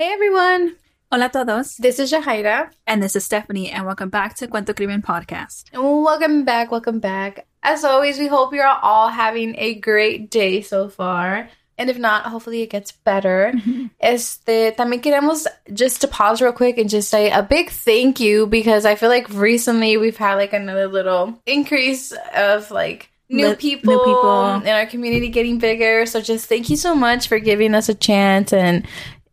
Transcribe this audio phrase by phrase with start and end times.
[0.00, 0.76] Hey everyone,
[1.12, 1.76] Hola a todos.
[1.76, 2.70] this is Jahaira.
[2.86, 5.64] And this is Stephanie, and welcome back to Cuento Crimen Podcast.
[5.74, 7.46] Welcome back, welcome back.
[7.62, 11.50] As always, we hope you're all having a great day so far.
[11.76, 13.52] And if not, hopefully it gets better.
[14.00, 18.46] Este, también queremos just to pause real quick and just say a big thank you
[18.46, 23.92] because I feel like recently we've had like another little increase of like new people,
[23.92, 24.54] new people.
[24.62, 26.06] in our community getting bigger.
[26.06, 28.86] So just thank you so much for giving us a chance and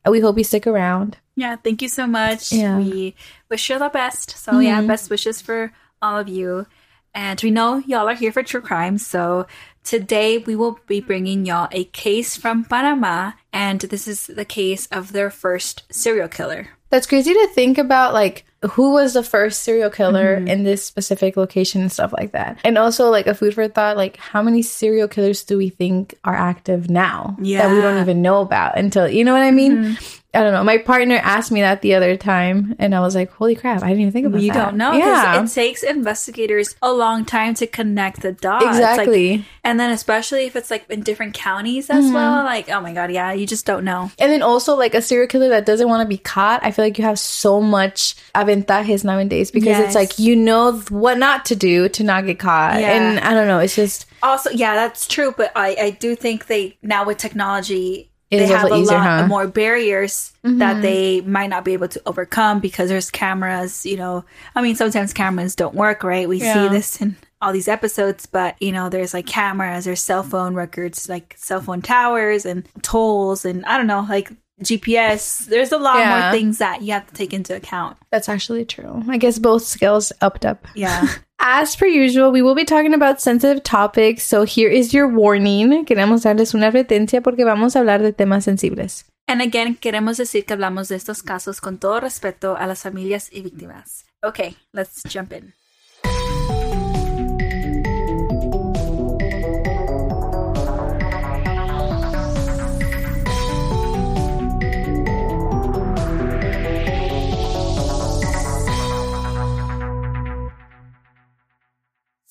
[0.10, 1.18] we hope you stick around.
[1.36, 2.52] Yeah, thank you so much.
[2.52, 2.78] Yeah.
[2.78, 3.15] We
[3.50, 4.32] wish you the best.
[4.38, 4.88] So, yeah, mm-hmm.
[4.88, 5.71] best wishes for
[6.02, 6.65] all of you.
[7.14, 8.98] And we know y'all are here for true crime.
[8.98, 9.48] So,
[9.84, 13.34] today we will be bringing y'all a case from Panama.
[13.54, 16.70] And this is the case of their first serial killer.
[16.89, 20.47] That's crazy to think about, like, who was the first serial killer Mm-hmm.
[20.47, 22.57] in this specific location and stuff like that.
[22.64, 26.15] And also, like, a food for thought, like, how many serial killers do we think
[26.24, 28.01] are active now that we don't Mm-hmm.
[28.01, 29.98] even know about until, you know what I mean?
[30.34, 30.64] I don't know.
[30.64, 33.88] My partner asked me that the other time, and I was like, holy crap, I
[33.88, 34.66] didn't even think about You that.
[34.66, 34.92] don't know.
[34.94, 35.42] Yeah.
[35.42, 38.64] It takes investigators a long time to connect the dots.
[38.66, 39.46] Like, Exactly.
[39.64, 42.14] and then, especially if it's like in different counties as Mm-hmm.
[42.14, 42.44] well.
[42.44, 44.12] Like, oh my God, yeah, you just don't know.
[44.20, 46.64] And then also like a serial killer that doesn't want to be caught.
[46.64, 48.16] I feel like you have so much
[48.48, 49.86] aventajes nowadays because Yes.
[49.88, 52.80] it's like you know what not to do to not get caught.
[52.80, 52.94] Yeah.
[52.94, 55.34] And I don't know, it's just Also, yeah, that's true.
[55.36, 59.03] But I, I do think they now with technology, It they have a easier, lot
[59.03, 59.09] huh?
[59.20, 59.30] Mm-hmm.
[59.30, 63.86] more barriers that they might not be able to overcome because there's cameras.
[63.86, 64.23] You know,
[64.56, 66.28] I mean, sometimes cameras don't work, right?
[66.28, 66.53] We Yeah.
[66.53, 70.56] see this in all these episodes, but you know, there's like cameras, there's cell phone
[70.56, 75.45] records, like cell phone towers and tolls, and I don't know, like GPS.
[75.47, 76.09] There's a lot Yeah.
[76.09, 77.97] more things that you have to take into account.
[78.11, 79.03] that's actually true.
[79.09, 80.66] I guess both skills upped up.
[80.75, 81.08] Yeah.
[81.39, 85.85] As per usual, we will be talking about sensitive topics, so here is your warning.
[85.85, 89.05] Queremos darles una advertencia porque vamos a hablar de temas sensibles.
[89.28, 93.30] And again, queremos decir que hablamos de estos casos con todo respeto a las familias
[93.31, 94.05] y víctimas.
[94.23, 95.53] Okay, let's jump in.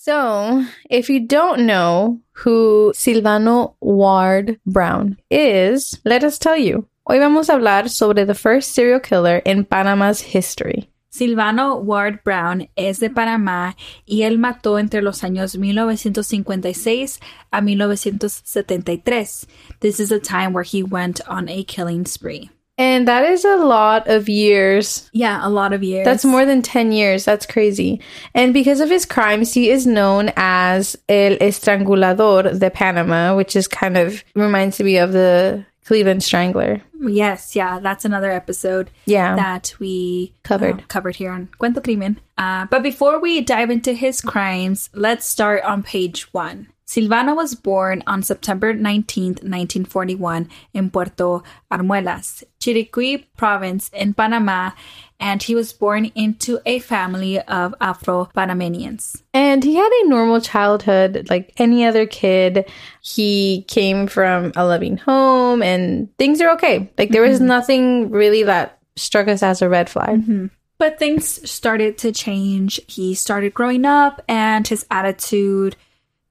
[0.07, 6.87] So, if you don't know who Silvano Ward Brown is, let us tell you.
[7.09, 10.89] Hoy vamos a hablar sobre the first serial killer in Panama's history.
[11.11, 13.75] Silvano Ward Brown es de Panamá
[14.07, 17.19] y él mató entre los años 1956
[17.53, 19.47] a 1973.
[19.81, 22.49] This is a time where he went on a killing spree.
[22.79, 25.09] And that is a lot of years.
[25.13, 26.05] Yeah, a lot of years.
[26.05, 27.25] That's more than 10 years.
[27.25, 28.01] That's crazy.
[28.35, 33.67] And because of his crimes, he is known as El Estrangulador de Panama, which is
[33.67, 36.83] kind of reminds me of the Cleveland Strangler.
[37.01, 39.37] Yes, yeah, that's another episode Yeah.
[39.37, 40.81] that we Covered.
[40.81, 42.19] uh, covered here on Cuento Crimen.
[42.37, 46.69] Uh, but before we dive into his crimes, let's start on page one.
[46.87, 54.71] Silvano was born on September 19th, 1941, in Puerto Armuelles, Chiriquí province in Panama,
[55.19, 59.23] and he was born into a family of Afro Panamanians.
[59.35, 62.71] And he had a normal childhood like any other kid.
[63.01, 66.91] He came from a loving home and things are okay.
[66.99, 67.47] Like there was mm-hmm.
[67.47, 70.21] nothing really that struck us as a red flag.
[70.21, 70.47] Mm-hmm.
[70.79, 72.81] But things started to change.
[72.87, 75.75] He started growing up, and his attitude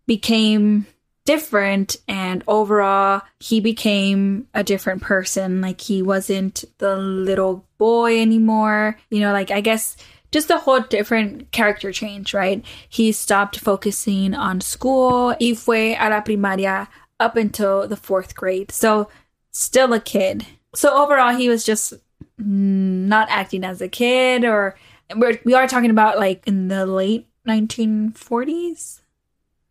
[0.06, 0.86] became
[1.26, 1.98] different.
[2.08, 5.62] And overall, he became a different person.
[5.62, 8.98] Like, he wasn't the little boy anymore.
[9.10, 9.98] You know, like, I guess
[10.32, 12.64] just a whole different character change, right?
[12.90, 15.36] He stopped focusing on school.
[15.40, 16.88] Y fue a la primaria
[17.20, 18.72] up until the fourth grade.
[18.72, 19.10] So,
[19.52, 20.46] still a kid.
[20.76, 21.94] So, overall, he was just
[22.38, 24.76] not acting as a kid or
[25.16, 29.02] we're, we are talking about like in the late 1940s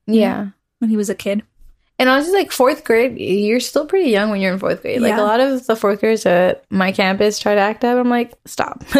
[0.06, 0.48] Yeah.
[0.78, 1.42] when he was a kid
[1.96, 4.98] And honestly, like fourth grade, you're still pretty young when you're in fourth grade.
[5.00, 5.22] Like Yeah.
[5.22, 7.94] a lot of the fourth graders at my campus try to act up.
[7.96, 8.82] I'm like, stop.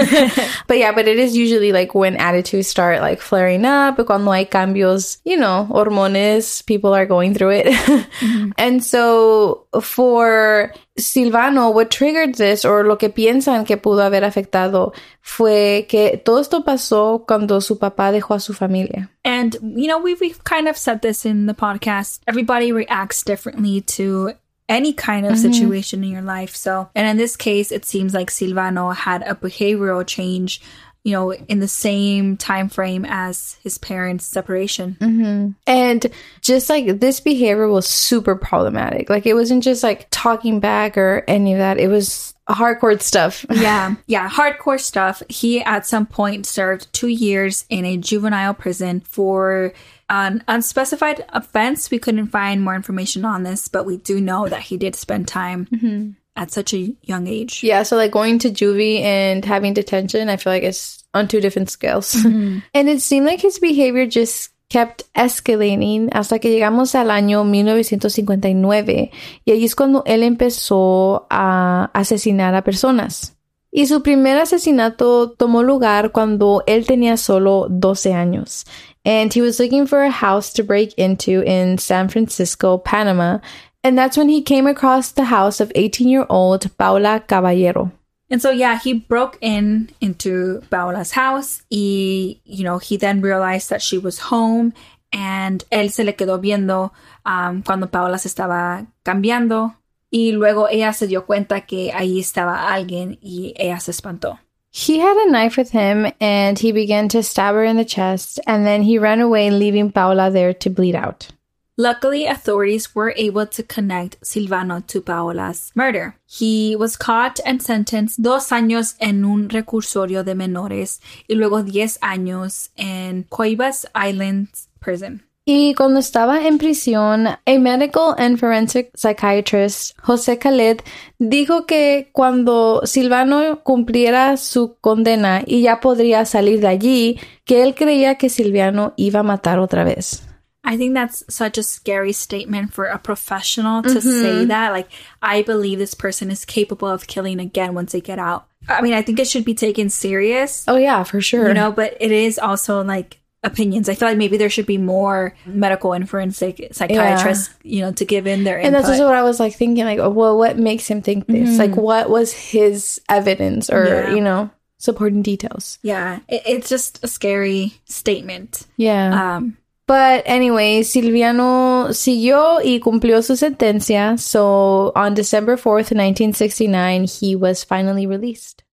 [0.71, 4.47] but yeah, but it is usually like when attitudes start like flaring up, cuando hay
[4.47, 7.67] cambios, you know, hormones, people are going through it.
[8.23, 8.53] Mm-hmm.
[8.59, 14.93] And so for Silvano, what triggered this or lo que piensan que pudo haber afectado
[15.21, 19.09] fue que todo esto pasó cuando su papá dejó a su familia.
[19.25, 22.21] and you know we've, we've kind of said this in the podcast.
[22.27, 24.33] Everybody reacts differently to
[24.69, 25.53] any kind of mm-hmm.
[25.53, 26.55] situation in your life.
[26.55, 30.61] So and in this case it seems like silvano had a behavioral change
[31.05, 35.51] you know in the same time frame as his parents separation mm-hmm.
[35.67, 36.11] And
[36.41, 39.11] just like this behavior was super problematic.
[39.11, 41.79] Like it wasn't just like talking back or any of that.
[41.79, 43.45] It was hardcore stuff.
[43.51, 45.23] yeah, yeah, hardcore stuff.
[45.29, 49.73] He at some point served two years in a juvenile prison for
[50.09, 51.91] an unspecified offense.
[51.91, 55.29] We couldn't find more information on this, but we do know that he did spend
[55.29, 56.11] time mm-hmm.
[56.37, 57.63] At such a young age.
[57.63, 61.41] Yeah, so like going to juvie and having detention, I feel like it's on two
[61.41, 62.15] different scales.
[62.25, 62.59] Mm-hmm.
[62.73, 69.11] and it seemed like his behavior just kept escalating hasta que llegamos al año 1959
[69.45, 73.35] y ahí es cuando él empezó a asesinar a personas.
[73.71, 78.65] Y su primer asesinato tomó lugar cuando él tenía solo 12 años.
[79.05, 83.41] And he was looking for a house to break into in San Francisco, Panama.
[83.85, 87.93] And that's when he came across the house of 18 year old Paula Caballero.
[88.31, 91.63] And so, yeah, he broke in into Paola's house.
[91.69, 94.73] He, you know, he then realized that she was home.
[95.13, 96.91] And él se le quedó viendo
[97.27, 99.75] um, cuando Paola se estaba cambiando.
[100.11, 104.39] Y luego ella se dio cuenta que ahí estaba alguien y ella se espantó.
[104.71, 108.41] He had a knife with him and he began to stab her in the chest,
[108.47, 111.29] and then he ran away, leaving Paula there to bleed out.
[111.77, 116.15] Luckily, authorities were able to connect Silvano to Paola's murder.
[116.25, 121.99] He was caught and sentenced dos años en un recursorio de menores y luego diez
[122.01, 125.23] años en Coibas Islands Prison.
[125.47, 130.79] Y cuando estaba en prisión, a medical and forensic psychiatrist, José Khaled,
[131.19, 137.75] dijo que cuando Silvano cumpliera su condena y ya podría salir de allí, que él
[137.75, 140.24] creía que Silvano iba a matar otra vez.
[140.65, 144.73] I think that's such a scary statement for a professional to say that.
[144.73, 144.89] Like,
[145.23, 148.47] I believe this person is capable of killing again once they get out.
[148.69, 151.49] I mean, I think it should be taken serious, Oh yeah, for sure.
[151.49, 153.91] you know, but it is also like opinions.
[153.91, 158.05] I feel like maybe there should be more medical and forensic psychiatrists, you know, to
[158.07, 158.81] give in their and input.
[158.81, 161.59] that's also what I was like thinking, like, well, what makes him think this?
[161.59, 164.15] Like, what was his evidence or, Yeah.
[164.15, 165.79] you know, supporting details?
[165.83, 168.67] yeah, it, it's just a scary statement.
[168.79, 169.37] Yeah.
[169.37, 174.17] Um, But anyway, Silvano siguió y cumplió su sentencia.
[174.19, 178.65] So on December 4th, 1969, he was finally released.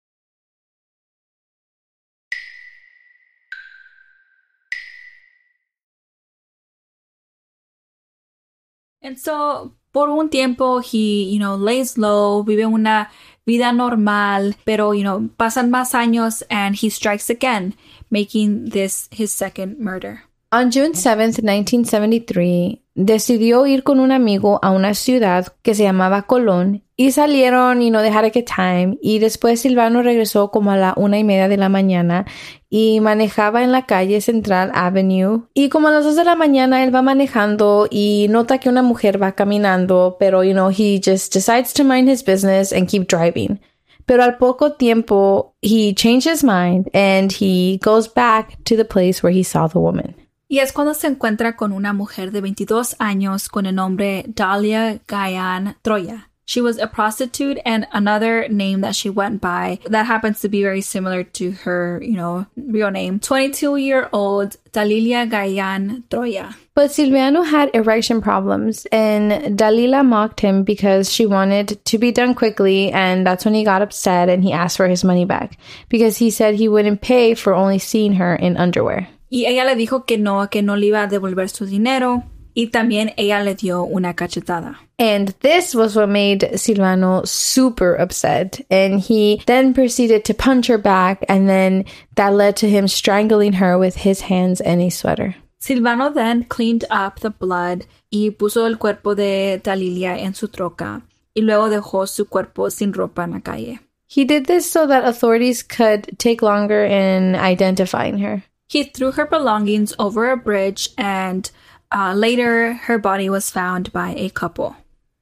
[9.03, 13.09] And so, por un tiempo, he, you know, lays low, vive una
[13.45, 17.73] vida normal, pero, you know, pasan más años and he strikes again,
[18.09, 20.30] making this his second murder.
[20.53, 26.24] On June 7th, 1973, decidió ir con un amigo a una ciudad que se llamaba
[26.24, 28.98] Colón y salieron, y no dejar que time.
[29.01, 32.25] Y después Silvano regresó como a la una y media de la mañana
[32.69, 35.44] y manejaba en la calle Central Avenue.
[35.53, 38.81] Y como a las dos de la mañana él va manejando y nota que una
[38.81, 43.07] mujer va caminando, pero, you know, he just decides to mind his business and keep
[43.07, 43.62] driving.
[44.06, 49.24] Pero al poco tiempo, he changed his mind and he goes back to the place
[49.24, 50.13] where he saw the woman.
[50.51, 55.00] Y es cuando se encuentra con una mujer de 22 años con el nombre Dalia
[55.07, 56.27] Gayan Troya.
[56.45, 60.62] She was a prostitute and another name that she went by that happens to be
[60.62, 63.21] very similar to her, you know, real name.
[63.21, 66.53] 22 year old Dalilia Gayan Troya.
[66.75, 72.36] But Silvano had erection problems, and Dalila mocked him because she wanted to be done
[72.36, 75.57] quickly, and that's when he got upset and he asked for his money back
[75.88, 79.08] because he said he wouldn't pay for only seeing her in underwear.
[79.31, 82.23] Y ella le dijo que no, que no le iba a devolver su dinero.
[82.53, 84.77] Y también ella le dio una cachetada.
[85.00, 88.59] And this was what made Silvano super upset.
[88.69, 91.85] And he then proceeded to punch her back, and then
[92.15, 95.33] that led to him strangling her with his hands and a sweater.
[95.61, 101.03] Silvano then cleaned up the blood y puso el cuerpo de Dalilia en su troca
[101.33, 103.79] y luego dejó su cuerpo sin ropa en la calle.
[104.07, 108.43] He did this so that authorities could take longer in identifying her.
[108.71, 111.51] He threw her belongings over a bridge and
[111.91, 114.77] uh, later her body was found by a couple.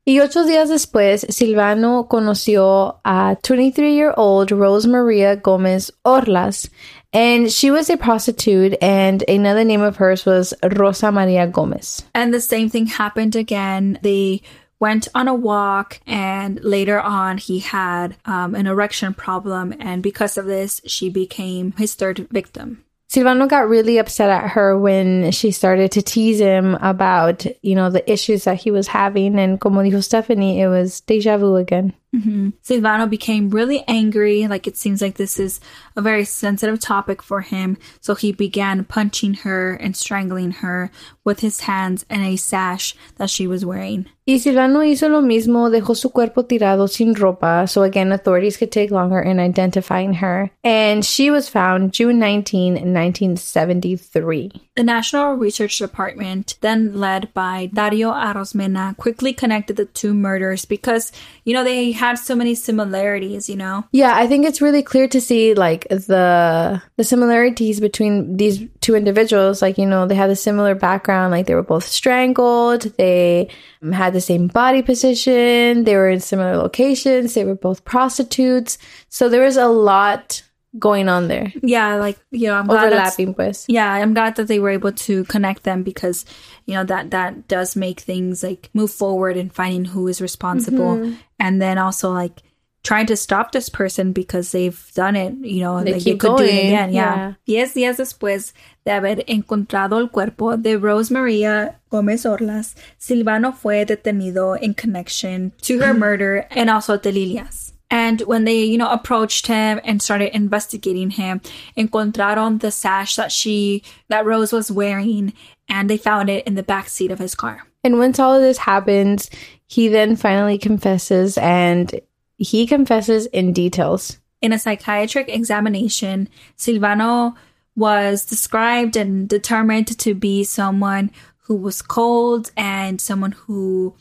[0.06, 6.70] Y ocho días después, Silvano conoció a 23-year-old Rose Maria Gomez Orlas,
[7.12, 12.04] and she was a prostitute, and another name of hers was Rosa Maria Gomez.
[12.14, 13.98] And the same thing happened again.
[14.04, 14.44] They
[14.80, 20.38] went on a walk, and later on, he had um, an erection problem, and because
[20.38, 22.84] of this, she became his third victim.
[23.12, 27.90] Silvano got really upset at her when she started to tease him about, you know,
[27.90, 29.40] the issues that he was having.
[29.40, 31.94] And como dijo Stephanie, it was deja vu again.
[32.14, 34.48] Hmm Silvano became really angry.
[34.48, 35.60] Like it seems like this is
[35.96, 37.78] a very sensitive topic for him.
[38.02, 40.92] So he began punching her and strangling her
[41.24, 44.08] with his hands and a sash that she was wearing.
[44.30, 48.72] Y Silvano hizo lo mismo, dejó su cuerpo tirado sin ropa, so again, authorities could
[48.72, 50.52] take longer in identifying her.
[50.64, 54.69] And she was found June 19, 1973.
[54.80, 61.12] The National Research Department, then led by Dario Arosemena, quickly connected the two murders because,
[61.44, 63.84] you know, they had so many similarities, you know?
[63.92, 68.96] Yeah, I think it's really clear to see like the the similarities between these two
[68.96, 69.62] individuals.
[69.62, 73.50] Like, you know, they had a similar background, like they were both strangled, they
[73.92, 78.78] had the same body position, they were in similar locations, they were both prostitutes.
[79.10, 80.42] So there was a lot
[80.78, 81.52] going on there.
[81.64, 83.66] Yeah, like, you know, I'm Overlapping pues.
[83.68, 86.26] yeah i'm glad that they were able to connect them because
[86.66, 90.98] you know that that does make things like move forward in finding who is responsible
[90.98, 91.16] mm-hmm.
[91.40, 92.42] and then also like
[92.84, 96.38] trying to stop this person because they've done it you know They like keep could
[96.38, 97.34] do it going, again yeah.
[97.48, 98.54] diez días después
[98.86, 105.52] de haber encontrado el cuerpo de Rose Maria Gómez Orlas Silvano fue detenido in connection
[105.62, 110.02] to her murder and also de Lilias and when they, you know, approached him and
[110.02, 111.42] started investigating him,
[111.78, 115.34] encontraron the sash that she, that Rose was wearing,
[115.68, 117.64] and they found it in the back seat of his car.
[117.84, 119.30] And once all of this happens,
[119.66, 122.00] he then finally confesses and
[122.38, 124.20] he confesses in details.
[124.42, 127.36] In a psychiatric examination, Silvano
[127.76, 131.12] was described and determined to be someone
[131.44, 133.96] who was cold and someone who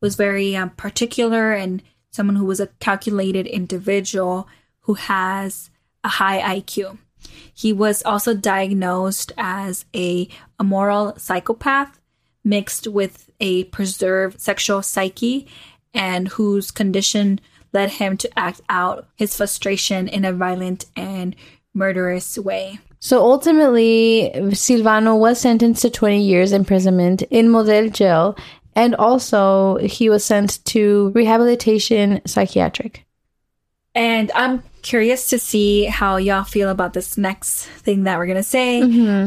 [0.00, 4.46] was very um, particular and someone who was a calculated individual
[4.80, 5.70] who has
[6.04, 6.98] a high IQ.
[7.52, 10.28] He was also diagnosed as a
[10.60, 12.00] immoral psychopath
[12.44, 15.46] mixed with a preserved sexual psyche
[15.94, 17.40] and whose condition
[17.72, 21.34] led him to act out his frustration in a violent and
[21.74, 22.78] murderous way.
[22.98, 28.36] So ultimately, Silvano was sentenced to 20 years imprisonment in Model jail,
[28.74, 33.04] and also he was sent to rehabilitation psychiatric.
[33.94, 38.36] And I'm curious to see how y'all feel about this next thing that we're going
[38.36, 38.80] to say.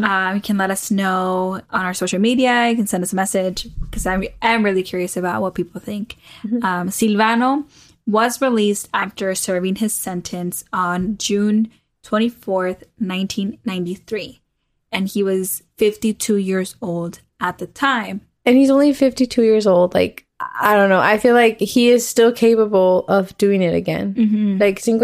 [0.04, 2.70] Um, you can let us know on our social media.
[2.70, 6.16] You can send us a message because I'm, I'm really curious about what people think.
[6.64, 7.66] Um, Silvano
[8.08, 11.70] was released after serving his sentence on June
[12.04, 14.42] 24th, 1993.
[14.92, 18.22] And he was 52 years old at the time.
[18.46, 19.94] And he's only 52 years old.
[19.94, 21.00] Like, I don't know.
[21.00, 24.14] I feel like he is still capable of doing it again.
[24.60, 25.00] Like, 52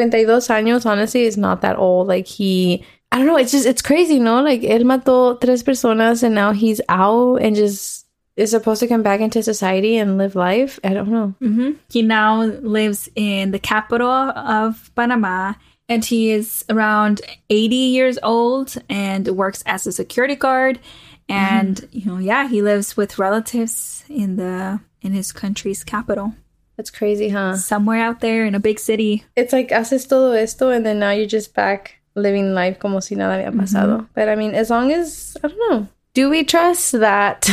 [0.49, 2.07] años, honestly, is not that old.
[2.07, 3.37] Like, he, I don't know.
[3.37, 4.41] It's just, it's crazy, no?
[4.41, 8.05] Like, él mató tres personas and now he's out and just
[8.37, 10.79] is supposed to come back into society and live life.
[10.83, 11.35] I don't know.
[11.39, 15.53] hmm He now lives in the capital of Panama
[15.89, 20.79] and he is around 80 years old and works as a security guard.
[21.31, 21.97] And, mm-hmm.
[21.99, 26.35] you know, yeah, he lives with relatives in the in his country's capital,
[26.77, 27.55] That's crazy, huh?
[27.57, 29.23] somewhere out there in a big city.
[29.35, 33.15] It's like haces todo esto and then now you're just back living life como si
[33.15, 33.61] nada había mm-hmm.
[33.61, 34.07] pasado.
[34.13, 35.87] But I mean, as long as, I don't know.
[36.13, 37.49] Do we trust that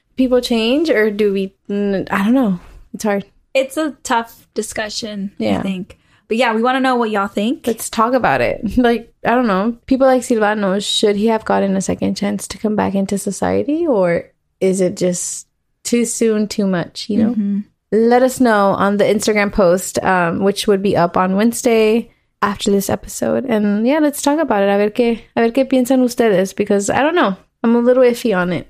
[0.16, 2.60] people change or do we, I don't know.
[2.94, 3.26] It's hard.
[3.52, 5.62] It's a tough discussion, I Yeah.
[5.62, 5.98] think.
[6.28, 7.66] But yeah, we want to know what y'all think.
[7.66, 8.60] Let's talk about it.
[8.76, 9.78] Like, I don't know.
[9.86, 13.86] People like Silvano, should he have gotten a second chance to come back into society
[13.86, 14.30] or
[14.60, 15.46] is it just
[15.84, 17.62] too soon, too much, you know?
[17.92, 22.10] Let us know on the Instagram post, um, which would be up on Wednesday
[22.42, 23.44] after this episode.
[23.46, 24.68] And yeah, let's talk about it.
[24.68, 27.36] A ver qué, a ver qué piensan ustedes because I don't know.
[27.62, 28.68] I'm a little iffy on it.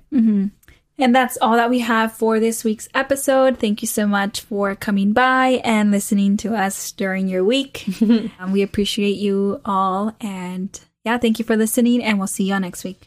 [0.98, 3.58] And that's all that we have for this week's episode.
[3.58, 7.86] Thank you so much for coming by and listening to us during your week.
[8.02, 10.16] um, we appreciate you all.
[10.20, 13.06] And yeah, thank you for listening, and we'll see you all next week.